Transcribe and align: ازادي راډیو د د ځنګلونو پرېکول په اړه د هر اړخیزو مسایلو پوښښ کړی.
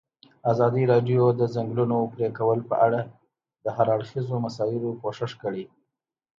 ازادي 0.51 0.83
راډیو 0.93 1.23
د 1.33 1.35
د 1.39 1.41
ځنګلونو 1.55 1.97
پرېکول 2.13 2.59
په 2.69 2.75
اړه 2.85 3.01
د 3.63 3.65
هر 3.75 3.87
اړخیزو 3.95 4.35
مسایلو 4.45 4.89
پوښښ 5.01 5.31
کړی. 5.43 5.65